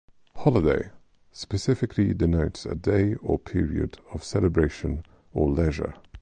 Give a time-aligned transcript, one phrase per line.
[0.37, 0.89] "Holiday"
[1.31, 5.93] specifically denotes a day or period of celebration or leisure.